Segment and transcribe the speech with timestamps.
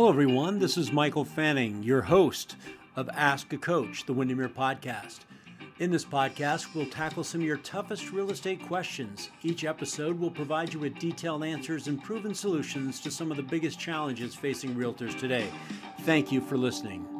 [0.00, 0.58] Hello, everyone.
[0.58, 2.56] This is Michael Fanning, your host
[2.96, 5.18] of Ask a Coach, the Windermere podcast.
[5.78, 9.28] In this podcast, we'll tackle some of your toughest real estate questions.
[9.42, 13.42] Each episode will provide you with detailed answers and proven solutions to some of the
[13.42, 15.48] biggest challenges facing realtors today.
[16.04, 17.19] Thank you for listening.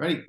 [0.00, 0.22] Ready.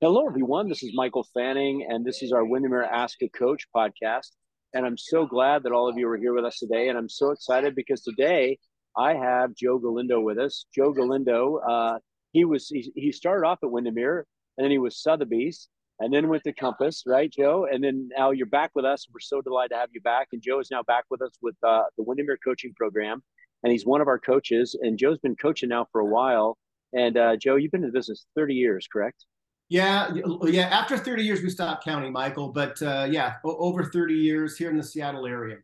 [0.00, 0.70] Hello, everyone.
[0.70, 4.30] This is Michael Fanning, and this is our Windermere Ask a Coach podcast.
[4.72, 6.88] And I'm so glad that all of you are here with us today.
[6.88, 8.58] And I'm so excited because today
[8.96, 10.64] I have Joe Galindo with us.
[10.74, 11.98] Joe Galindo, uh,
[12.32, 14.24] he was he, he started off at Windermere,
[14.56, 15.68] and then he was Sotheby's,
[16.00, 17.66] and then went to Compass, right, Joe?
[17.70, 19.06] And then now you're back with us.
[19.12, 20.28] We're so delighted to have you back.
[20.32, 23.22] And Joe is now back with us with uh, the Windermere coaching program,
[23.62, 24.74] and he's one of our coaches.
[24.80, 26.56] And Joe's been coaching now for a while
[26.94, 29.26] and uh, Joe, you've been in the business 30 years, correct?
[29.68, 30.68] Yeah, yeah.
[30.68, 32.48] After 30 years, we stopped counting, Michael.
[32.48, 35.56] But uh, yeah, over 30 years here in the Seattle area.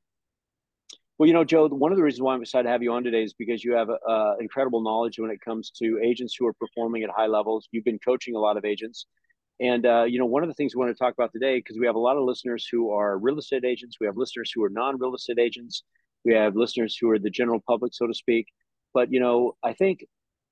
[1.18, 3.04] Well, you know, Joe, one of the reasons why I'm excited to have you on
[3.04, 6.54] today is because you have uh, incredible knowledge when it comes to agents who are
[6.54, 7.68] performing at high levels.
[7.72, 9.04] You've been coaching a lot of agents.
[9.60, 11.76] And, uh, you know, one of the things we want to talk about today, because
[11.78, 14.64] we have a lot of listeners who are real estate agents, we have listeners who
[14.64, 15.82] are non real estate agents,
[16.24, 18.46] we have listeners who are the general public, so to speak.
[18.94, 20.06] But, you know, I think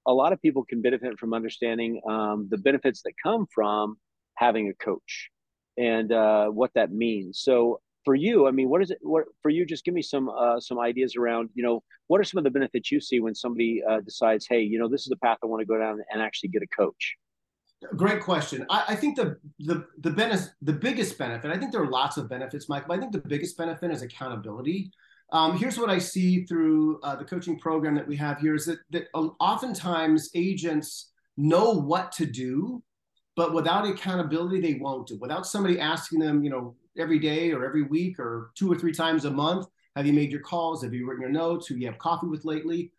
[0.09, 3.97] a lot of people can benefit from understanding um, the benefits that come from
[4.35, 5.31] having a coach
[5.77, 7.41] and uh, what that means.
[7.41, 8.99] So for you, I mean, what is it?
[9.03, 9.67] What for you?
[9.67, 11.51] Just give me some uh, some ideas around.
[11.55, 14.63] You know, what are some of the benefits you see when somebody uh, decides, hey,
[14.63, 16.67] you know, this is the path I want to go down and actually get a
[16.69, 17.17] coach.
[17.97, 18.67] Great question.
[18.71, 21.51] I, I think the the the benefit, the biggest benefit.
[21.51, 22.93] I think there are lots of benefits, Michael.
[22.93, 24.91] I think the biggest benefit is accountability.
[25.31, 28.65] Um, here's what I see through uh, the coaching program that we have here is
[28.65, 32.83] that, that oftentimes agents know what to do,
[33.37, 35.19] but without accountability, they won't do.
[35.19, 38.93] Without somebody asking them, you know, every day or every week or two or three
[38.93, 39.67] times a month,
[39.97, 40.83] have you made your calls?
[40.83, 41.67] Have you written your notes?
[41.67, 42.91] Who you have coffee with lately?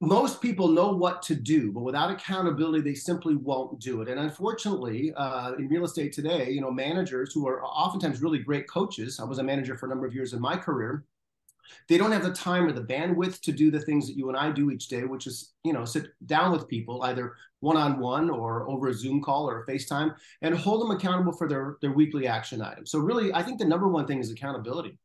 [0.00, 4.08] Most people know what to do, but without accountability, they simply won't do it.
[4.08, 8.68] And unfortunately, uh, in real estate today, you know, managers who are oftentimes really great
[8.68, 9.20] coaches.
[9.20, 11.04] I was a manager for a number of years in my career
[11.88, 14.36] they don't have the time or the bandwidth to do the things that you and
[14.36, 18.68] I do each day, which is, you know, sit down with people either one-on-one or
[18.68, 22.26] over a Zoom call or a FaceTime and hold them accountable for their their weekly
[22.26, 22.90] action items.
[22.90, 24.98] So really, I think the number one thing is accountability.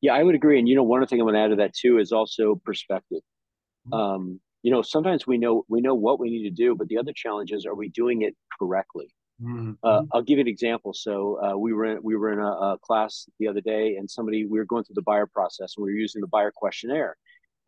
[0.00, 0.58] Yeah, I would agree.
[0.58, 2.60] And you know, one other thing I'm going to add to that too is also
[2.64, 3.20] perspective.
[3.86, 3.94] Mm-hmm.
[3.94, 6.98] Um, you know, sometimes we know we know what we need to do, but the
[6.98, 9.08] other challenge is, are we doing it correctly?
[9.42, 9.72] Mm-hmm.
[9.82, 10.92] Uh, I'll give you an example.
[10.92, 14.10] So uh, we were in, we were in a, a, class the other day, and
[14.10, 17.16] somebody we were going through the buyer process, and we were using the buyer questionnaire.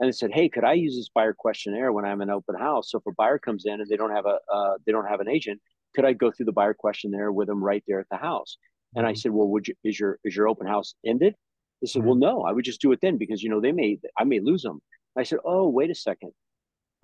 [0.01, 2.91] And it said, "Hey, could I use this buyer questionnaire when I'm an open house?
[2.91, 5.21] So if a buyer comes in and they don't have a uh, they don't have
[5.21, 5.61] an agent,
[5.95, 8.57] could I go through the buyer questionnaire with them right there at the house?"
[8.97, 9.17] And I mm-hmm.
[9.17, 11.37] said, "Well, would you is your is your open house ended?"
[11.81, 12.39] They said, "Well, mm-hmm.
[12.39, 14.63] no, I would just do it then because you know they may I may lose
[14.63, 14.81] them."
[15.17, 16.33] I said, "Oh, wait a second,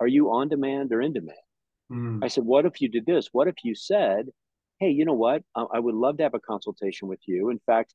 [0.01, 1.37] are you on demand or in demand?"
[1.89, 2.21] Mm.
[2.21, 3.29] I said, "What if you did this?
[3.31, 4.27] What if you said?"
[4.79, 5.43] Hey, you know what?
[5.55, 7.49] I would love to have a consultation with you.
[7.49, 7.93] In fact,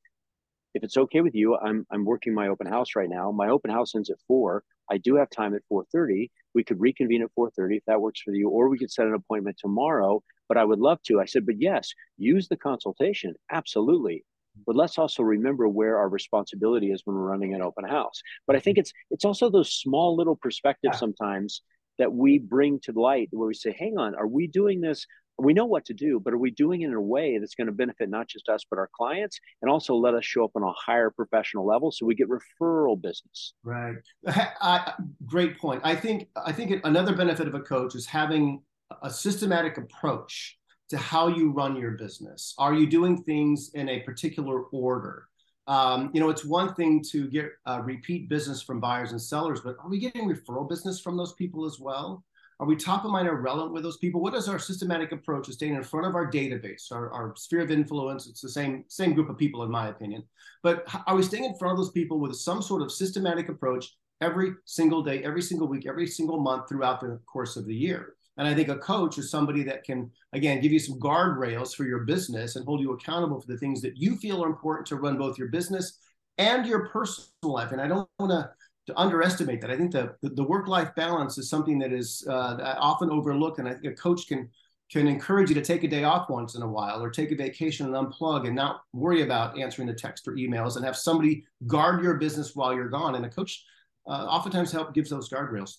[0.74, 3.30] if it's okay with you, I'm I'm working my open house right now.
[3.30, 4.64] My open house ends at four.
[4.90, 6.30] I do have time at four thirty.
[6.54, 9.06] We could reconvene at four thirty if that works for you, or we could set
[9.06, 10.22] an appointment tomorrow.
[10.48, 11.20] But I would love to.
[11.20, 14.24] I said, but yes, use the consultation, absolutely.
[14.66, 18.20] But let's also remember where our responsibility is when we're running an open house.
[18.46, 20.98] But I think it's it's also those small little perspectives yeah.
[20.98, 21.62] sometimes
[21.98, 25.06] that we bring to light where we say, hang on, are we doing this
[25.38, 27.66] we know what to do, but are we doing it in a way that's going
[27.66, 30.62] to benefit not just us, but our clients and also let us show up on
[30.62, 33.54] a higher professional level so we get referral business?
[33.64, 33.96] Right.
[34.26, 34.92] I,
[35.26, 35.80] great point.
[35.84, 38.62] I think, I think another benefit of a coach is having
[39.02, 40.58] a systematic approach
[40.90, 42.54] to how you run your business.
[42.58, 45.26] Are you doing things in a particular order?
[45.66, 49.60] Um, you know, it's one thing to get uh, repeat business from buyers and sellers,
[49.60, 52.24] but are we getting referral business from those people as well?
[52.60, 54.20] Are we top of mind or relevant with those people?
[54.20, 57.60] What is our systematic approach to staying in front of our database, our, our sphere
[57.60, 58.28] of influence?
[58.28, 60.22] It's the same same group of people, in my opinion.
[60.62, 63.96] But are we staying in front of those people with some sort of systematic approach
[64.20, 68.14] every single day, every single week, every single month throughout the course of the year?
[68.38, 71.84] And I think a coach is somebody that can, again, give you some guardrails for
[71.84, 74.96] your business and hold you accountable for the things that you feel are important to
[74.96, 75.98] run both your business
[76.38, 77.72] and your personal life.
[77.72, 78.50] And I don't want to
[78.86, 79.70] to underestimate that.
[79.70, 83.68] I think the the work life balance is something that is uh, often overlooked, and
[83.68, 84.48] I think a coach can
[84.90, 87.34] can encourage you to take a day off once in a while or take a
[87.34, 91.44] vacation and unplug and not worry about answering the text or emails and have somebody
[91.66, 93.14] guard your business while you're gone.
[93.14, 93.64] And a coach
[94.06, 95.78] uh, oftentimes help gives those guardrails.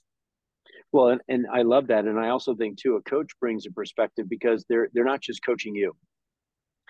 [0.92, 3.72] Well, and, and I love that, and I also think too, a coach brings a
[3.72, 5.96] perspective because they're they're not just coaching you;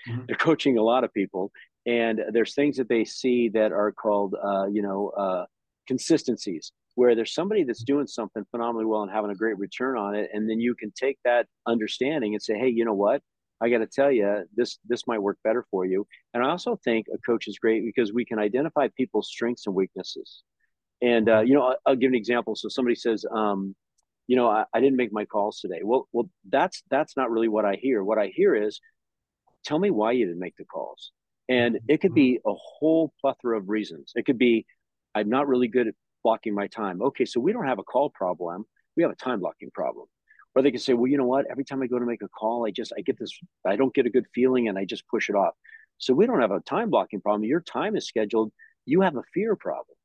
[0.07, 0.21] mm-hmm.
[0.27, 1.51] they're coaching a lot of people,
[1.85, 5.45] and there's things that they see that are called, uh, you know, uh,
[5.87, 10.15] consistencies where there's somebody that's doing something phenomenally well and having a great return on
[10.15, 13.21] it and then you can take that understanding and say hey you know what?
[13.61, 16.05] I got to tell you this this might work better for you.
[16.33, 19.75] And i also think a coach is great because we can identify people's strengths and
[19.75, 20.43] weaknesses.
[21.01, 22.55] And uh, you know I'll, I'll, give an example.
[22.55, 23.75] So somebody says um,
[24.27, 25.81] you know I, I didn't make my calls today.
[25.83, 28.03] Well well that's that's not really what i hear.
[28.03, 28.81] What i hear is
[29.63, 31.11] tell me why you didn't make the calls.
[31.49, 34.13] And it could be a whole plethora of reasons.
[34.15, 34.65] It could be
[35.15, 37.01] i'm not really good at blocking my time.
[37.01, 38.65] Okay, so we don't have a call problem.
[38.95, 40.07] We have a time blocking problem.
[40.55, 41.45] Or they can say, well, you know what?
[41.49, 43.93] Every time I go to make a call, I just I get this, I don't
[43.93, 45.53] get a good feeling and I just push it off.
[45.97, 47.43] So we don't have a time blocking problem.
[47.43, 48.51] Your time is scheduled.
[48.85, 49.95] You have a fear problem.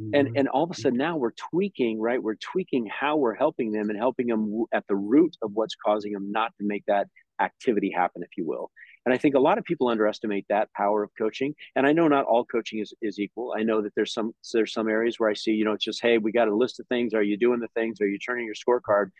[0.00, 0.14] Mm-hmm.
[0.14, 2.22] And and all of a sudden now we're tweaking, right?
[2.22, 6.12] We're tweaking how we're helping them and helping them at the root of what's causing
[6.12, 7.08] them not to make that
[7.40, 8.70] activity happen, if you will.
[9.06, 11.54] And I think a lot of people underestimate that power of coaching.
[11.76, 13.54] And I know not all coaching is, is equal.
[13.56, 16.02] I know that there's some there's some areas where I see, you know, it's just,
[16.02, 17.14] hey, we got a list of things.
[17.14, 18.00] Are you doing the things?
[18.00, 19.10] Are you turning your scorecard?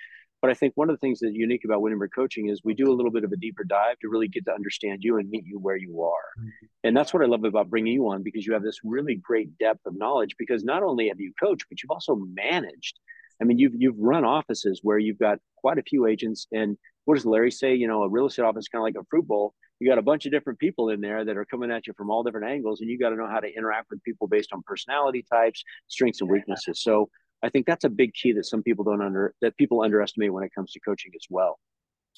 [0.43, 2.91] But I think one of the things that's unique about Windermere coaching is we do
[2.91, 5.44] a little bit of a deeper dive to really get to understand you and meet
[5.47, 6.38] you where you are.
[6.38, 6.67] Mm-hmm.
[6.85, 9.56] And that's what I love about bringing you on because you have this really great
[9.59, 12.99] depth of knowledge because not only have you coached, but you've also managed.
[13.41, 17.14] I mean, you've you've run offices where you've got quite a few agents and what
[17.14, 17.75] does Larry say?
[17.75, 19.55] You know, a real estate office is kind of like a fruit bowl.
[19.81, 22.11] You got a bunch of different people in there that are coming at you from
[22.11, 24.62] all different angles and you got to know how to interact with people based on
[24.67, 26.82] personality types strengths and weaknesses.
[26.82, 27.08] So
[27.43, 30.43] i think that's a big key that some people don't under that people underestimate when
[30.43, 31.58] it comes to coaching as well.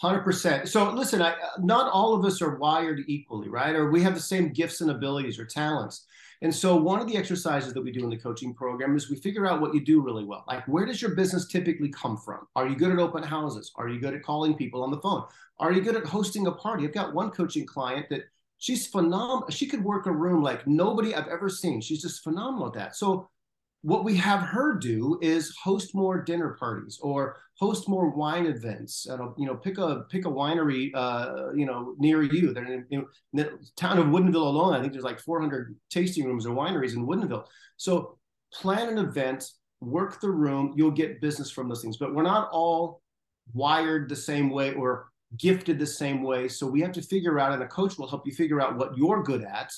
[0.02, 3.74] 100% so listen I, uh, not all of us are wired equally right?
[3.74, 6.06] Or we have the same gifts and abilities or talents
[6.42, 9.16] and so one of the exercises that we do in the coaching program is we
[9.16, 10.44] figure out what you do really well.
[10.46, 12.46] Like where does your business typically come from?
[12.54, 13.72] Are you good at open houses?
[13.76, 15.24] Are you good at calling people on the phone?
[15.58, 16.84] Are you good at hosting a party?
[16.84, 18.22] I've got one coaching client that
[18.58, 19.48] she's phenomenal.
[19.50, 21.80] She could work a room like nobody I've ever seen.
[21.80, 22.96] She's just phenomenal at that.
[22.96, 23.28] So
[23.82, 29.06] what we have her do is host more dinner parties or host more wine events.
[29.08, 32.52] Uh, you know, pick a pick a winery, uh, you know, near you.
[32.52, 34.74] They're in, in, the town of Woodinville alone.
[34.74, 37.46] I think there's like 400 tasting rooms or wineries in Woodinville.
[37.76, 38.18] So
[38.52, 39.44] plan an event,
[39.80, 40.74] work the room.
[40.76, 41.98] You'll get business from those things.
[41.98, 43.02] But we're not all
[43.54, 46.48] wired the same way or gifted the same way.
[46.48, 48.96] So we have to figure out, and a coach will help you figure out what
[48.96, 49.72] you're good at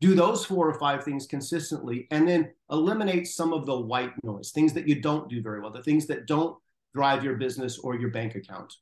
[0.00, 4.50] do those four or five things consistently and then eliminate some of the white noise
[4.50, 6.56] things that you don't do very well the things that don't
[6.94, 8.74] drive your business or your bank account.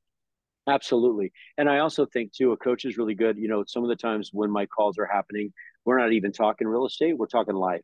[0.69, 1.33] Absolutely.
[1.57, 3.39] And i also think too a coach is really good.
[3.39, 5.53] You know some of the times when my calls are happening
[5.85, 7.83] we're not even talking real estate we're talking life.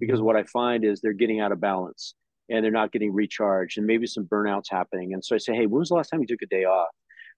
[0.00, 2.14] Because what i find is they're getting out of balance
[2.50, 5.14] and they're not getting recharged and maybe some burnouts happening.
[5.14, 6.90] And so i say hey when was the last time you took a day off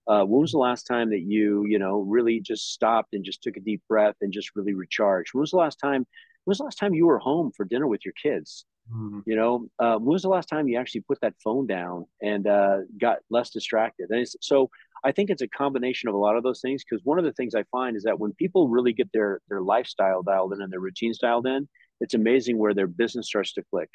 [0.09, 3.43] uh, when was the last time that you, you know, really just stopped and just
[3.43, 5.35] took a deep breath and just really recharged?
[5.35, 6.07] When was the last time?
[6.45, 8.65] When was the last time you were home for dinner with your kids?
[8.93, 9.21] Mm-hmm.
[9.27, 12.47] You know, uh, when was the last time you actually put that phone down and
[12.47, 14.11] uh, got less distracted?
[14.11, 14.71] And so
[15.05, 17.33] I think it's a combination of a lot of those things because one of the
[17.33, 20.73] things I find is that when people really get their their lifestyle dialed in and
[20.73, 21.69] their routine dialed in,
[22.01, 23.91] it's amazing where their business starts to click.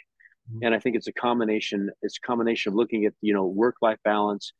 [0.52, 0.66] Mm-hmm.
[0.66, 1.90] And I think it's a combination.
[2.02, 4.52] It's a combination of looking at you know work life balance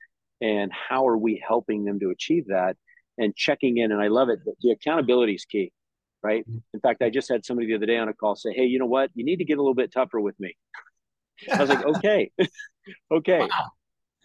[0.42, 2.76] and how are we helping them to achieve that
[3.18, 5.72] and checking in and i love it the accountability is key
[6.24, 6.44] right?
[6.48, 6.58] Mm-hmm.
[6.74, 8.80] in fact i just had somebody the other day on a call say hey you
[8.80, 9.10] know what?
[9.14, 10.56] You need to get a little bit tougher with me.
[11.52, 12.32] I was like okay
[13.12, 13.40] okay.
[13.40, 13.72] Wow.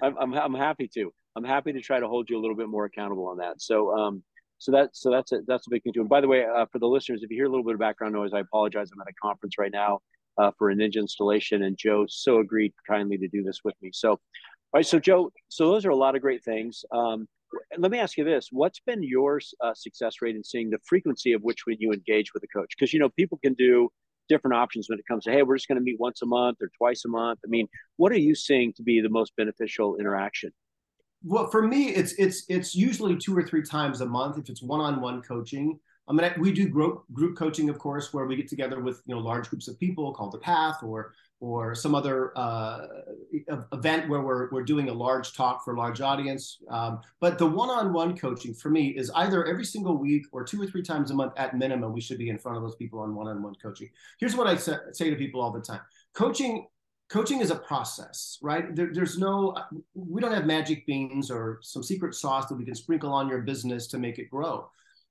[0.03, 2.69] I'm, I'm, I'm happy to i'm happy to try to hold you a little bit
[2.69, 3.61] more accountable on that.
[3.61, 4.23] So um
[4.59, 6.01] so that so that's a that's a big thing too.
[6.01, 7.81] And by the way uh, for the listeners if you hear a little bit of
[7.81, 8.91] background noise i apologize.
[8.93, 10.01] I'm at a conference right now
[10.39, 13.91] uh, for a ninja installation and joe so agreed kindly to do this with me.
[13.93, 14.21] So
[14.73, 16.85] all right, so Joe, so those are a lot of great things.
[16.93, 17.29] Um,
[17.79, 21.33] let me ask you this: What's been your uh, success rate in seeing the frequency
[21.33, 22.75] of which when you engage with a coach?
[22.77, 23.89] Because you know people can do
[24.29, 26.59] different options when it comes to hey, we're just going to meet once a month
[26.61, 27.41] or twice a month.
[27.45, 30.51] I mean, what are you seeing to be the most beneficial interaction?
[31.25, 34.63] Well, for me, it's it's it's usually two or three times a month if it's
[34.63, 35.79] one-on-one coaching.
[36.09, 39.15] I mean, we do group group coaching, of course, where we get together with you
[39.15, 42.87] know large groups of people called the Path, or or some other uh,
[43.73, 46.59] event where we're, we're doing a large talk for a large audience.
[46.71, 50.66] Um, but the one-on-one coaching for me is either every single week or two or
[50.66, 51.93] three times a month at minimum.
[51.93, 53.90] We should be in front of those people on one-on-one coaching.
[54.19, 55.81] Here's what I say, say to people all the time:
[56.14, 56.66] coaching
[57.09, 58.75] coaching is a process, right?
[58.75, 59.57] There, there's no,
[59.95, 63.43] we don't have magic beans or some secret sauce that we can sprinkle on your
[63.43, 64.69] business to make it grow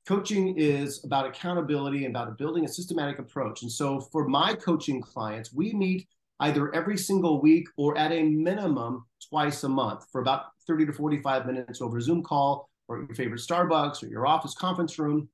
[0.07, 3.63] coaching is about accountability and about building a systematic approach.
[3.63, 6.07] And so for my coaching clients, we meet
[6.39, 10.93] either every single week or at a minimum twice a month for about 30 to
[10.93, 15.29] 45 minutes over Zoom call or your favorite Starbucks or your office conference room.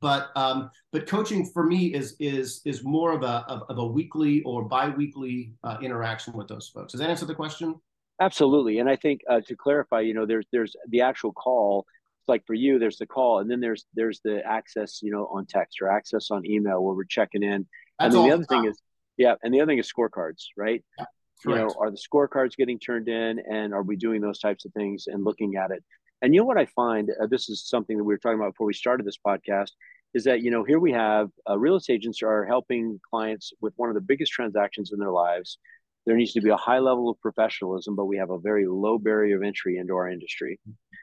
[0.00, 3.86] But um, but coaching for me is is is more of a of, of a
[3.86, 6.92] weekly or biweekly uh, interaction with those folks.
[6.92, 7.74] Does that answer the question?
[8.20, 11.86] Absolutely, and I think uh, to clarify, you know, there's there's the actual call
[12.28, 15.46] like for you, there's the call, and then there's there's the access, you know, on
[15.46, 17.66] text or access on email where we're checking in.
[17.98, 18.80] That's and then the other thing is,
[19.16, 20.84] yeah, and the other thing is scorecards, right?
[20.98, 21.04] Yeah,
[21.46, 24.72] you know, are the scorecards getting turned in, and are we doing those types of
[24.72, 25.82] things and looking at it?
[26.20, 27.10] And you know what I find?
[27.10, 29.70] Uh, this is something that we were talking about before we started this podcast.
[30.14, 33.74] Is that you know here we have uh, real estate agents are helping clients with
[33.76, 35.58] one of the biggest transactions in their lives.
[36.06, 38.96] There needs to be a high level of professionalism, but we have a very low
[38.98, 40.58] barrier of entry into our industry.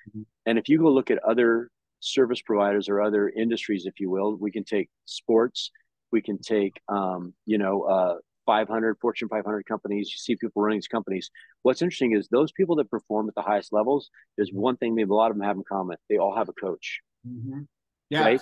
[0.09, 0.21] Mm-hmm.
[0.45, 1.69] And if you go look at other
[1.99, 5.71] service providers or other industries, if you will, we can take sports,
[6.11, 10.11] we can take, um, you know, uh, 500 Fortune 500 companies.
[10.11, 11.29] You see people running these companies.
[11.63, 14.09] What's interesting is those people that perform at the highest levels.
[14.37, 15.97] There's one thing maybe a lot of them have in common.
[16.09, 17.01] They all have a coach.
[17.27, 17.61] Mm-hmm.
[18.09, 18.21] Yeah.
[18.21, 18.41] Right?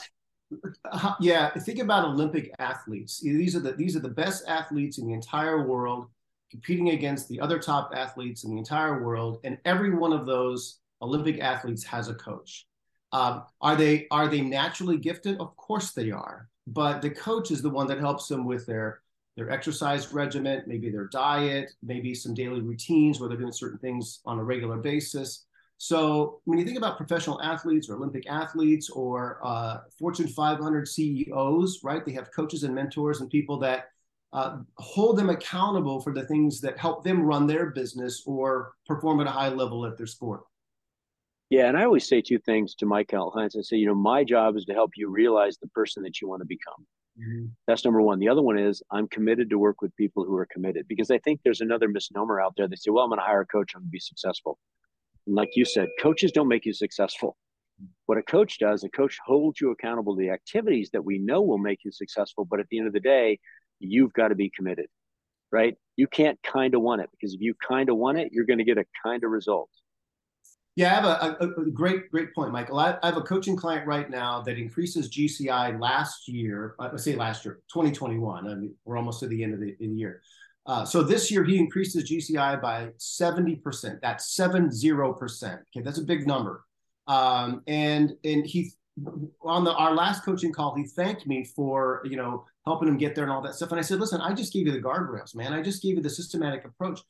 [1.19, 1.49] Yeah.
[1.51, 3.19] Think about Olympic athletes.
[3.21, 6.09] These are the these are the best athletes in the entire world,
[6.51, 10.79] competing against the other top athletes in the entire world, and every one of those
[11.03, 12.65] Olympic athletes has a coach.
[13.11, 15.39] Um, are they are they naturally gifted?
[15.39, 16.49] Of course they are.
[16.65, 19.01] But the coach is the one that helps them with their
[19.35, 24.21] their exercise regimen, maybe their diet, maybe some daily routines where they're doing certain things
[24.25, 25.45] on a regular basis.
[25.77, 31.79] So when you think about professional athletes or Olympic athletes or uh, Fortune 500 CEOs,
[31.83, 32.05] right?
[32.05, 33.85] They have coaches and mentors and people that
[34.33, 39.19] uh, hold them accountable for the things that help them run their business or perform
[39.19, 40.41] at a high level at their sport.
[41.53, 43.55] Yeah, and I always say two things to my clients.
[43.55, 46.27] I say, you know, my job is to help you realize the person that you
[46.27, 46.87] want to become.
[47.15, 47.45] Mm-hmm.
[47.67, 48.17] That's number one.
[48.17, 51.19] The other one is I'm committed to work with people who are committed because I
[51.19, 52.67] think there's another misnomer out there.
[52.67, 53.73] They say, well, I'm going to hire a coach.
[53.75, 54.57] I'm going to be successful.
[55.27, 57.37] And like you said, coaches don't make you successful.
[58.07, 61.43] What a coach does, a coach holds you accountable to the activities that we know
[61.43, 62.45] will make you successful.
[62.45, 63.39] But at the end of the day,
[63.77, 64.87] you've got to be committed,
[65.51, 65.75] right?
[65.97, 68.57] You can't kind of want it because if you kind of want it, you're going
[68.57, 69.69] to get a kind of result.
[70.75, 72.79] Yeah, I have a, a, a, great, great point, Michael.
[72.79, 76.73] I, I, have a coaching client right now that increases GCI last year.
[76.79, 78.47] Uh, let's say last year, 2021.
[78.47, 80.21] I mean, we're almost to the end of the, the year.
[80.65, 83.99] Uh, so this year he increased his GCI by 70%.
[84.01, 85.53] That's 70%.
[85.53, 86.63] Okay, that's a big number.
[87.05, 88.71] Um, and and he
[89.41, 93.13] on the our last coaching call, he thanked me for you know helping him get
[93.13, 93.71] there and all that stuff.
[93.71, 95.51] And I said, listen, I just gave you the guardrails, man.
[95.51, 97.01] I just gave you the systematic approach.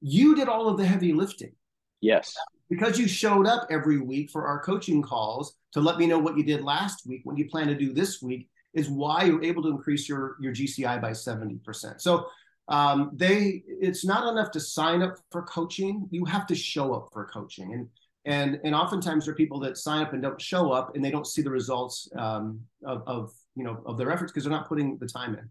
[0.00, 1.52] You did all of the heavy lifting.
[2.00, 2.34] Yes
[2.68, 6.36] because you showed up every week for our coaching calls to let me know what
[6.36, 9.62] you did last week, what you plan to do this week, is why you're able
[9.62, 12.00] to increase your your GCI by 70%.
[12.00, 12.26] So
[12.68, 16.08] um, they it's not enough to sign up for coaching.
[16.10, 17.72] You have to show up for coaching.
[17.72, 17.88] And
[18.24, 21.10] and and oftentimes there are people that sign up and don't show up and they
[21.10, 24.68] don't see the results um, of, of you know of their efforts because they're not
[24.68, 25.48] putting the time in.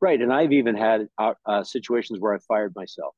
[0.00, 3.14] Right, and I've even had uh, uh situations where I fired myself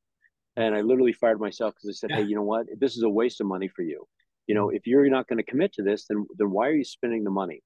[0.58, 2.16] and I literally fired myself because I said, yeah.
[2.16, 2.66] "Hey, you know what?
[2.78, 4.06] This is a waste of money for you.
[4.46, 6.84] You know, if you're not going to commit to this, then then why are you
[6.84, 7.62] spending the money?"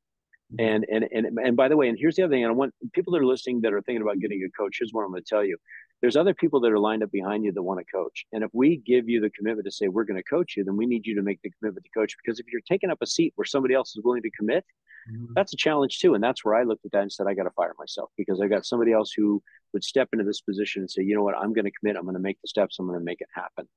[0.53, 0.65] Mm-hmm.
[0.65, 2.75] And and and and by the way, and here's the other thing, and I want
[2.93, 4.77] people that are listening that are thinking about getting a coach.
[4.79, 5.57] Here's what I'm going to tell you:
[6.03, 8.51] there's other people that are lined up behind you that want to coach, and if
[8.53, 11.07] we give you the commitment to say we're going to coach you, then we need
[11.07, 12.15] you to make the commitment to coach.
[12.23, 14.65] Because if you're taking up a seat where somebody else is willing to commit,
[15.11, 15.33] mm-hmm.
[15.35, 16.15] that's a challenge too.
[16.15, 18.41] And that's where I looked at that and said, I got to fire myself because
[18.41, 19.43] I got somebody else who
[19.73, 21.97] would step into this position and say, you know what, I'm going to commit.
[21.97, 22.79] I'm going to make the steps.
[22.79, 23.69] I'm going to make it happen.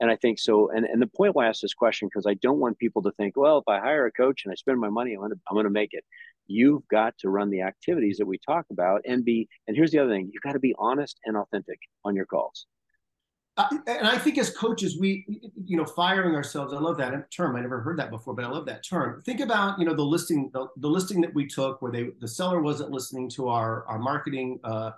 [0.00, 0.70] And I think so.
[0.70, 3.12] And, and the point why I asked this question, because I don't want people to
[3.12, 5.38] think, well, if I hire a coach and I spend my money, I'm going to,
[5.48, 6.04] I'm going to make it.
[6.46, 10.00] You've got to run the activities that we talk about and be, and here's the
[10.00, 12.66] other thing, you've got to be honest and authentic on your calls.
[13.56, 15.24] And I think as coaches, we,
[15.64, 16.74] you know, firing ourselves.
[16.74, 17.54] I love that term.
[17.54, 19.22] I never heard that before, but I love that term.
[19.22, 22.26] Think about, you know, the listing, the, the listing that we took, where they, the
[22.26, 24.90] seller wasn't listening to our our marketing uh,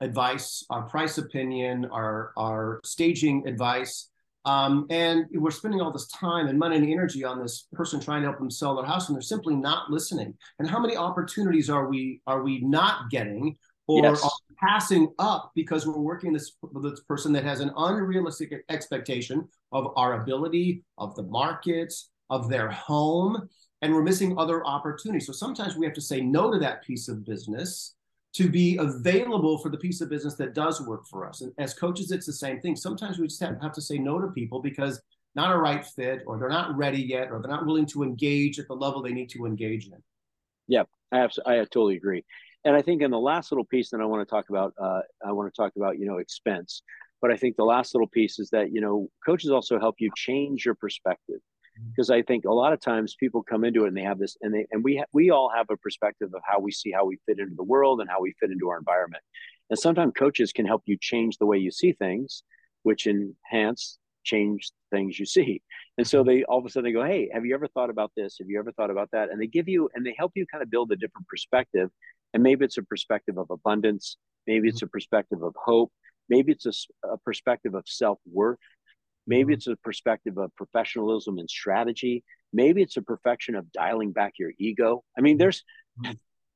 [0.00, 4.10] advice, our price opinion, our our staging advice,
[4.44, 8.22] um, and we're spending all this time and money and energy on this person trying
[8.22, 10.34] to help them sell their house, and they're simply not listening.
[10.58, 13.56] And how many opportunities are we are we not getting,
[13.86, 14.28] or yes.
[14.58, 19.92] passing up because we're working this with this person that has an unrealistic expectation of
[19.96, 23.48] our ability, of the markets, of their home,
[23.82, 25.26] and we're missing other opportunities.
[25.26, 27.94] So sometimes we have to say no to that piece of business
[28.34, 31.40] to be available for the piece of business that does work for us.
[31.42, 32.74] And as coaches, it's the same thing.
[32.76, 35.00] Sometimes we just have to say no to people because
[35.36, 38.58] not a right fit, or they're not ready yet, or they're not willing to engage
[38.58, 40.02] at the level they need to engage in.
[40.68, 42.24] Yeah, I absolutely, I totally agree.
[42.64, 45.00] And I think in the last little piece that I want to talk about, uh,
[45.24, 46.82] I want to talk about, you know, expense.
[47.20, 50.10] But I think the last little piece is that, you know, coaches also help you
[50.16, 51.40] change your perspective.
[51.90, 52.20] Because mm-hmm.
[52.20, 54.54] I think a lot of times people come into it and they have this, and
[54.54, 57.18] they and we ha- we all have a perspective of how we see how we
[57.26, 59.24] fit into the world and how we fit into our environment.
[59.70, 62.44] And sometimes coaches can help you change the way you see things,
[62.84, 65.62] which enhance change things you see.
[65.98, 66.28] And so mm-hmm.
[66.28, 68.36] they all of a sudden they go, Hey, have you ever thought about this?
[68.40, 69.30] Have you ever thought about that?
[69.30, 71.90] And they give you and they help you kind of build a different perspective.
[72.34, 74.18] And maybe it's a perspective of abundance.
[74.46, 74.86] Maybe it's mm-hmm.
[74.86, 75.90] a perspective of hope.
[76.28, 78.58] Maybe it's a, a perspective of self worth.
[79.26, 79.52] Maybe mm-hmm.
[79.52, 82.24] it's a perspective of professionalism and strategy.
[82.52, 85.02] Maybe it's a perfection of dialing back your ego.
[85.16, 85.64] I mean, there's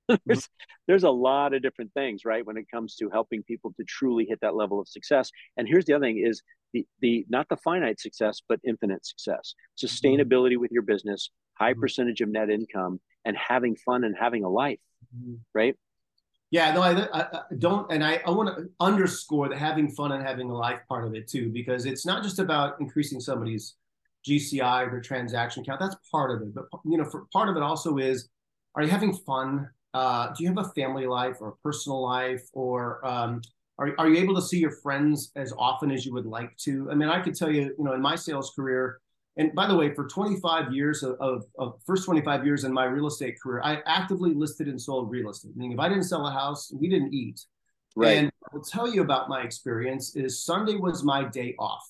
[0.27, 0.49] there's
[0.87, 4.27] there's a lot of different things, right, when it comes to helping people to truly
[4.27, 5.31] hit that level of success.
[5.57, 9.55] And here's the other thing: is the the not the finite success, but infinite success,
[9.77, 11.81] sustainability with your business, high mm-hmm.
[11.81, 14.81] percentage of net income, and having fun and having a life,
[15.15, 15.35] mm-hmm.
[15.55, 15.77] right?
[16.51, 20.27] Yeah, no, I, I, don't, and I, I want to underscore the having fun and
[20.27, 23.75] having a life part of it too, because it's not just about increasing somebody's
[24.27, 25.79] GCI or their transaction count.
[25.79, 28.31] That's part of it, but you know, for part of it also is,
[28.75, 29.69] are you having fun?
[29.95, 33.41] Uh, do you have a family life or a personal life, or um,
[33.79, 36.91] are are you able to see your friends as often as you would like to?
[36.91, 39.01] I mean, I could tell you, you know, in my sales career,
[39.39, 42.85] and by the way, for 25 years of, of, of, first 25 years in my
[42.85, 45.57] real estate career, I actively listed and sold real estate.
[45.57, 47.41] Meaning, if I didn't sell a house, we didn't eat.
[47.95, 48.19] Right.
[48.19, 51.89] And I will tell you about my experience is Sunday was my day off.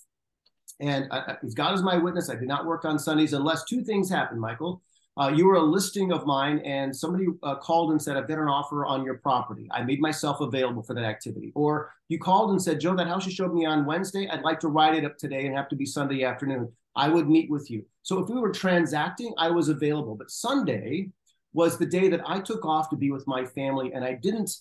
[0.81, 2.29] And I, God is my witness.
[2.29, 4.83] I did not work on Sundays unless two things happened, Michael.
[5.19, 8.39] Uh, you were a listing of mine, and somebody uh, called and said, I've got
[8.39, 9.67] an offer on your property.
[9.73, 11.51] I made myself available for that activity.
[11.57, 14.61] Or you called and said, Joe, that house you showed me on Wednesday, I'd like
[14.61, 16.73] to write it up today and have to be Sunday afternoon.
[16.95, 17.85] I would meet with you.
[18.03, 20.15] So if we were transacting, I was available.
[20.15, 21.11] But Sunday
[21.53, 24.53] was the day that I took off to be with my family, and I didn't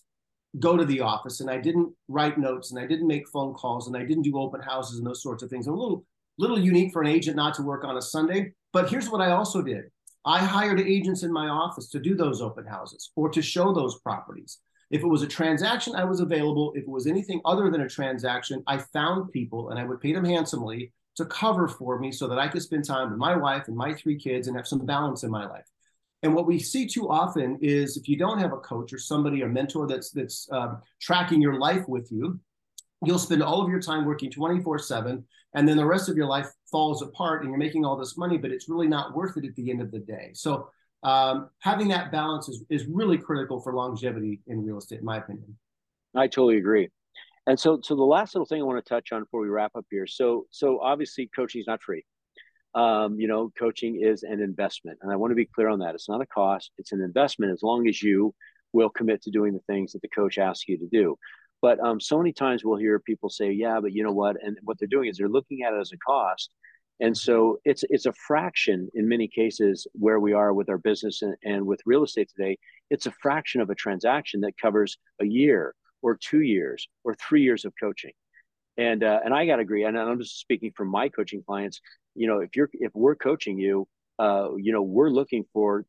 [0.60, 3.88] go to the office, and I didn't write notes, and I didn't make phone calls,
[3.88, 5.68] and I didn't do open houses and those sorts of things.
[5.68, 6.04] A little,
[6.40, 8.54] little unique for an agent not to work on a Sunday.
[8.74, 9.86] But here's what I also did.
[10.28, 14.00] I hired agents in my office to do those open houses or to show those
[14.02, 14.60] properties.
[14.92, 16.74] If it was a transaction, I was available.
[16.76, 20.14] If it was anything other than a transaction, I found people and I would pay
[20.14, 23.70] them handsomely to cover for me so that I could spend time with my wife
[23.70, 25.66] and my three kids and have some balance in my life.
[26.24, 29.44] And what we see too often is if you don't have a coach or somebody,
[29.44, 32.38] a mentor that's that's um, tracking your life with you,
[33.06, 36.26] you'll spend all of your time working 24 7 and then the rest of your
[36.26, 39.46] life falls apart and you're making all this money but it's really not worth it
[39.46, 40.70] at the end of the day so
[41.04, 45.18] um, having that balance is, is really critical for longevity in real estate in my
[45.18, 45.56] opinion
[46.16, 46.90] i totally agree
[47.48, 49.72] and so, so the last little thing I want to touch on before we wrap
[49.76, 50.06] up here.
[50.06, 52.04] So, so obviously, coaching is not free.
[52.76, 55.96] Um, you know, coaching is an investment, and I want to be clear on that.
[55.96, 57.54] It's not a cost; it's an investment.
[57.54, 58.36] As long as you
[58.74, 61.18] will commit to doing the things that the coach asks you to do.
[61.62, 64.58] But um, so many times we'll hear people say, "Yeah, but you know what?" And
[64.64, 66.52] what they're doing is they're looking at it as a cost,
[67.00, 71.22] and so it's it's a fraction in many cases where we are with our business
[71.22, 72.58] and, and with real estate today.
[72.90, 77.44] It's a fraction of a transaction that covers a year or two years or three
[77.44, 78.14] years of coaching.
[78.78, 79.84] And uh, and I got to agree.
[79.84, 81.82] And I'm just speaking from my coaching clients.
[82.16, 83.88] You know, if you're if we're coaching you,
[84.20, 85.86] uh, you know, we're looking for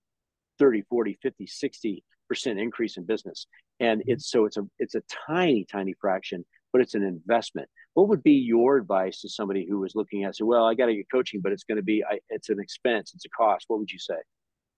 [0.59, 3.47] 30, 40, 50, 60 percent increase in business.
[3.81, 7.69] And it's so it's a it's a tiny, tiny fraction, but it's an investment.
[7.95, 10.87] What would be your advice to somebody who was looking at say, well, I got
[10.87, 13.65] to get coaching, but it's going to be I, it's an expense, it's a cost.
[13.69, 14.17] What would you say?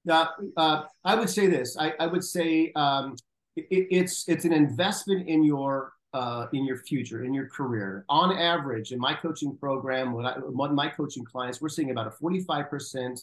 [0.09, 1.77] Uh, uh, I would say this.
[1.79, 3.17] I, I would say um,
[3.57, 8.05] it, it's it's an investment in your uh, in your future, in your career.
[8.09, 12.07] On average, in my coaching program, what, I, what my coaching clients, we're seeing about
[12.07, 13.23] a 45%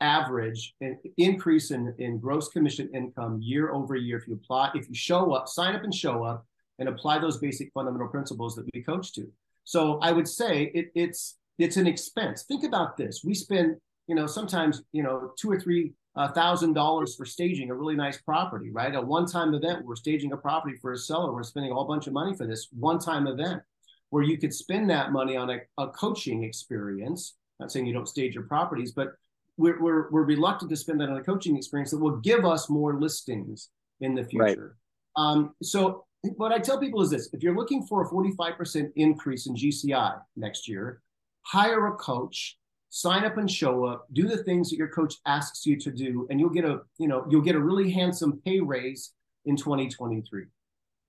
[0.00, 4.18] average in, increase in, in gross commission income year over year.
[4.18, 6.46] If you apply, if you show up, sign up and show up
[6.78, 9.30] and apply those basic fundamental principles that we coach to.
[9.64, 12.44] So I would say it, it's, it's an expense.
[12.44, 13.22] Think about this.
[13.22, 17.70] We spend, you know, sometimes, you know, two or three uh, thousand dollars for staging
[17.70, 18.94] a really nice property, right?
[18.94, 19.84] A one-time event.
[19.84, 21.32] We're staging a property for a seller.
[21.32, 23.62] We're spending a whole bunch of money for this one-time event,
[24.08, 27.36] where you could spend that money on a, a coaching experience.
[27.60, 29.12] Not saying you don't stage your properties, but
[29.60, 32.70] we're, we're we're reluctant to spend that on a coaching experience that will give us
[32.70, 33.68] more listings
[34.00, 34.76] in the future.
[35.16, 35.22] Right.
[35.22, 39.46] Um, so what I tell people is this: if you're looking for a 45% increase
[39.46, 41.02] in GCI next year,
[41.42, 42.56] hire a coach,
[42.88, 46.26] sign up and show up, do the things that your coach asks you to do,
[46.30, 49.12] and you'll get a you know you'll get a really handsome pay raise
[49.44, 50.44] in 2023.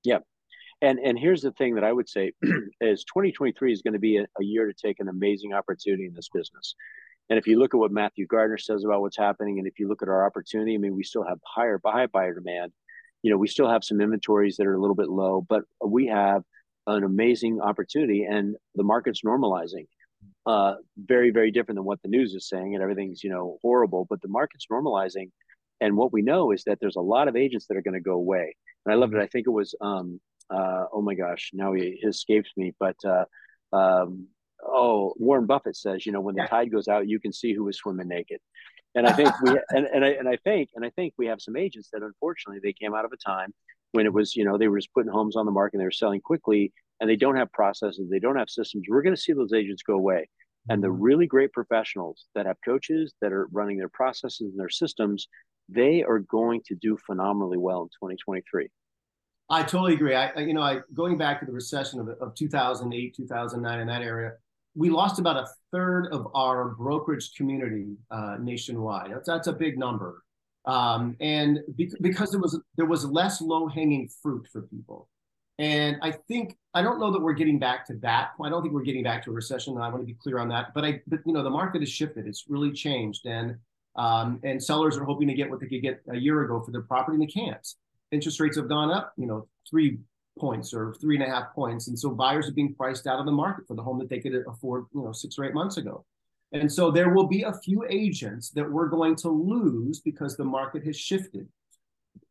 [0.04, 0.24] Yep.
[0.82, 2.34] And and here's the thing that I would say
[2.82, 6.14] is 2023 is going to be a, a year to take an amazing opportunity in
[6.14, 6.76] this business.
[7.32, 9.88] And if you look at what Matthew Gardner says about what's happening, and if you
[9.88, 12.74] look at our opportunity, I mean, we still have higher high buyer demand.
[13.24, 16.08] You know, we still have some inventories that are a little bit low, but we
[16.08, 16.44] have
[16.88, 19.88] an amazing opportunity, and the market's normalizing.
[20.46, 24.06] Uh, very, very different than what the news is saying, and everything's you know horrible.
[24.10, 25.32] But the market's normalizing,
[25.80, 28.02] and what we know is that there's a lot of agents that are going to
[28.02, 28.58] go away.
[28.86, 29.22] And I loved it.
[29.22, 32.98] I think it was um, uh, oh my gosh, now he, he escapes me, but
[33.06, 33.24] uh,
[33.72, 34.28] um,
[34.66, 36.48] oh, Warren Buffett says, you know, when the yeah.
[36.48, 38.40] tide goes out, you can see who is swimming naked.
[38.96, 41.42] And I think we and, and I and I think and I think we have
[41.42, 43.54] some agents that unfortunately they came out of a time
[43.92, 45.86] when it was, you know, they were just putting homes on the market and they
[45.86, 48.86] were selling quickly and they don't have processes, they don't have systems.
[48.90, 50.30] We're going to see those agents go away.
[50.70, 51.02] And the mm-hmm.
[51.02, 55.28] really great professionals that have coaches that are running their processes and their systems,
[55.68, 58.70] they are going to do phenomenally well in 2023.
[59.50, 60.16] I totally agree.
[60.16, 64.02] I, you know, I going back to the recession of, of 2008, 2009 in that
[64.02, 64.34] area,
[64.76, 69.12] we lost about a third of our brokerage community uh, nationwide.
[69.12, 70.24] That's, that's a big number.
[70.66, 75.10] Um, and be, because there was there was less low hanging fruit for people,
[75.58, 78.32] and I think I don't know that we're getting back to that.
[78.40, 79.74] I don't think we're getting back to a recession.
[79.74, 80.76] And I want to be clear on that.
[80.76, 82.28] But I, but you know, the market has shifted.
[82.28, 83.56] It's really changed, and
[83.96, 86.70] um, and sellers are hoping to get what they could get a year ago for
[86.70, 87.68] their property, and they can't
[88.12, 90.00] interest rates have gone up, you know, three
[90.40, 91.88] points or three and a half points.
[91.88, 94.20] And so buyers are being priced out of the market for the home that they
[94.20, 96.06] could afford, you know, six or eight months ago.
[96.54, 100.44] And so there will be a few agents that we're going to lose because the
[100.44, 101.48] market has shifted.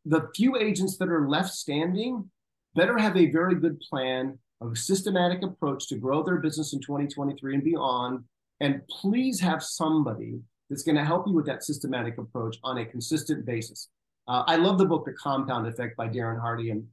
[0.05, 2.29] The few agents that are left standing
[2.75, 6.79] better have a very good plan, of a systematic approach to grow their business in
[6.79, 8.23] 2023 and beyond.
[8.59, 12.85] And please have somebody that's going to help you with that systematic approach on a
[12.85, 13.89] consistent basis.
[14.27, 16.85] Uh, I love the book The Compound Effect by Darren Hardy, and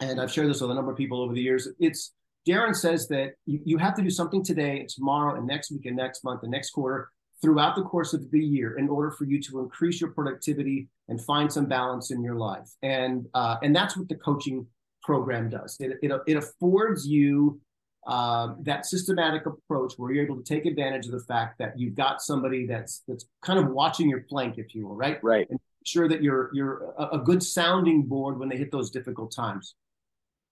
[0.00, 1.68] and I've shared this with a number of people over the years.
[1.78, 2.12] It's
[2.48, 5.86] Darren says that you, you have to do something today, and tomorrow, and next week,
[5.86, 7.10] and next month, and next quarter,
[7.42, 11.22] throughout the course of the year, in order for you to increase your productivity and
[11.24, 12.68] find some balance in your life.
[12.82, 14.66] And uh, and that's what the coaching
[15.02, 15.76] program does.
[15.80, 17.60] It it, it affords you
[18.06, 21.94] uh, that systematic approach where you're able to take advantage of the fact that you've
[21.94, 25.22] got somebody that's that's kind of watching your flank, if you will, right?
[25.22, 25.46] Right.
[25.50, 29.34] And sure that you're you're a, a good sounding board when they hit those difficult
[29.34, 29.74] times.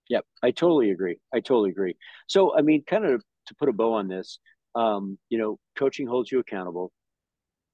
[0.08, 1.18] Yep, I totally agree.
[1.32, 1.96] I totally agree.
[2.28, 4.38] So, I mean, kind of to put a bow on this,
[4.74, 6.92] um, you know, coaching holds you accountable.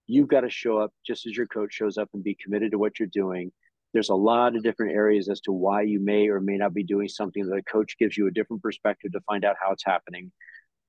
[0.06, 2.78] You've got to show up just as your coach shows up and be committed to
[2.78, 3.52] what you're doing.
[3.92, 6.82] There's a lot of different areas as to why you may or may not be
[6.82, 9.84] doing something that a coach gives you a different perspective to find out how it's
[9.84, 10.32] happening.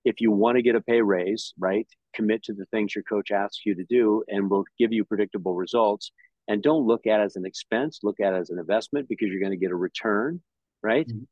[0.06, 3.32] If you want to get a pay raise, right, commit to the things your coach
[3.32, 6.12] asks you to do and will give you predictable results
[6.48, 9.30] and don't look at it as an expense look at it as an investment because
[9.30, 10.42] you're going to get a return
[10.82, 11.24] right mm-hmm.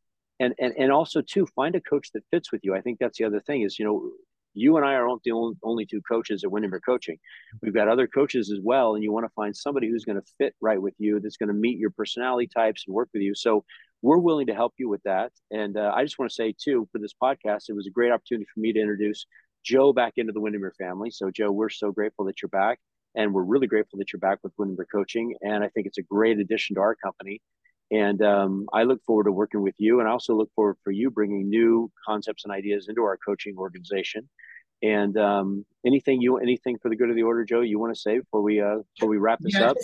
[0.41, 3.17] And, and and also too find a coach that fits with you i think that's
[3.17, 4.12] the other thing is you know
[4.54, 7.17] you and i are the only, two coaches at windermere coaching
[7.62, 10.27] we've got other coaches as well and you want to find somebody who's going to
[10.38, 13.36] fit right with you that's going to meet your personality types and work with you
[13.36, 13.63] so
[14.01, 16.88] we're willing to help you with that and uh, i just want to say too
[16.91, 19.25] for this podcast it was a great opportunity for me to introduce
[19.63, 22.80] joe back into the windermere family so joe we're so grateful that you're back
[23.15, 25.36] and we're really grateful that you're back with Windermere Coaching.
[25.41, 27.41] And I think it's a great addition to our company.
[27.91, 29.99] And um, I look forward to working with you.
[29.99, 33.58] And I also look forward for you bringing new concepts and ideas into our coaching
[33.58, 34.30] organization.
[34.82, 37.99] And um, anything you anything for the good of the order, Joe, you want to
[37.99, 39.77] say before we uh, before we wrap this yeah, up?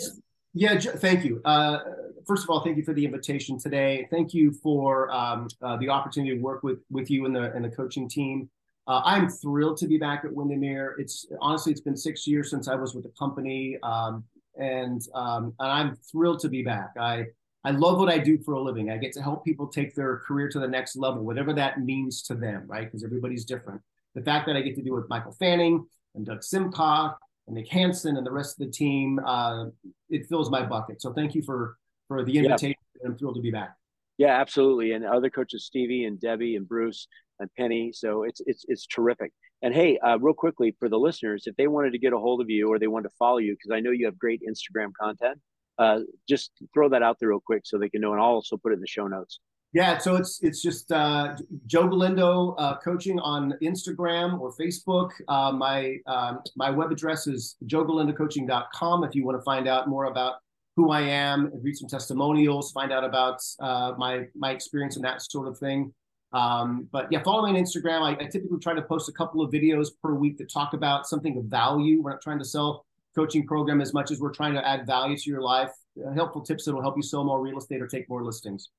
[0.54, 1.40] Yeah, thank you.
[1.44, 1.78] Uh,
[2.26, 4.08] first of all, thank you for the invitation today.
[4.10, 7.64] Thank you for um, uh, the opportunity to work with with you and the and
[7.64, 8.50] the coaching team.
[8.88, 10.96] Uh, I'm thrilled to be back at Windermere.
[10.98, 14.24] It's honestly, it's been six years since I was with the company, um,
[14.58, 16.90] and um, and I'm thrilled to be back.
[16.98, 17.26] I
[17.64, 18.90] I love what I do for a living.
[18.90, 22.22] I get to help people take their career to the next level, whatever that means
[22.22, 22.84] to them, right?
[22.84, 23.80] Because everybody's different.
[24.14, 27.16] The fact that I get to do it with Michael Fanning and Doug Simcock
[27.46, 29.66] and Nick Hansen and the rest of the team, uh,
[30.08, 31.02] it fills my bucket.
[31.02, 32.76] So thank you for for the invitation.
[33.02, 33.08] Yeah.
[33.08, 33.76] I'm thrilled to be back.
[34.16, 34.92] Yeah, absolutely.
[34.92, 37.06] And other coaches, Stevie and Debbie and Bruce,
[37.38, 37.92] and Penny.
[37.92, 39.32] So it's it's it's terrific.
[39.62, 42.40] And hey, uh, real quickly for the listeners, if they wanted to get a hold
[42.40, 44.90] of you or they wanted to follow you, because I know you have great Instagram
[45.00, 45.38] content,
[45.78, 48.12] uh, just throw that out there real quick so they can know.
[48.12, 49.40] And I'll also put it in the show notes.
[49.74, 51.36] Yeah, so it's it's just uh,
[51.66, 55.10] Joe Galindo uh, coaching on Instagram or Facebook.
[55.28, 60.06] Uh, my um, my web address is joegalindocoaching.com if you want to find out more
[60.06, 60.36] about
[60.76, 65.20] who I am, read some testimonials, find out about uh, my my experience and that
[65.20, 65.92] sort of thing.
[66.32, 68.02] Um, but yeah, follow me on Instagram.
[68.02, 71.06] I, I, typically try to post a couple of videos per week that talk about
[71.06, 72.02] something of value.
[72.02, 72.84] We're not trying to sell
[73.18, 75.72] coaching program as much as we're trying to add value to your life.
[75.98, 78.70] Uh, helpful tips that will help you sell more real estate or take more listings.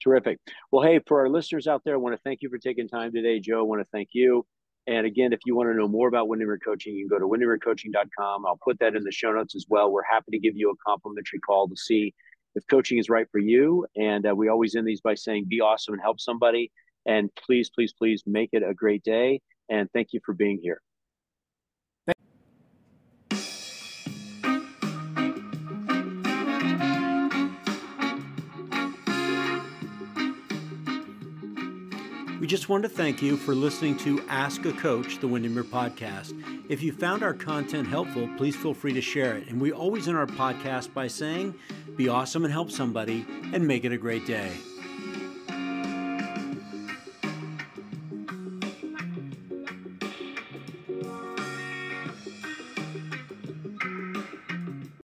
[0.00, 0.38] Terrific.
[0.70, 3.12] Well, hey, for our listeners out there, I want to thank you for taking time
[3.12, 3.58] today, Joe.
[3.58, 4.46] I want to thank you.
[4.86, 7.28] And again, if you want to know more about Windermere Coaching, you can go to
[7.28, 8.46] windermerecoaching.com.
[8.46, 9.90] I'll put that in the show notes as well.
[9.90, 12.14] We're happy to give you a complimentary call to see
[12.54, 13.86] if coaching is right for you.
[13.96, 16.70] And uh, we always end these by saying, be awesome and help somebody.
[17.06, 19.40] And please, please, please make it a great day.
[19.68, 20.80] And thank you for being here.
[32.52, 36.34] Just want to thank you for listening to Ask a Coach, the Windermere podcast.
[36.68, 39.48] If you found our content helpful, please feel free to share it.
[39.48, 41.54] And we always end our podcast by saying,
[41.96, 44.52] be awesome and help somebody, and make it a great day.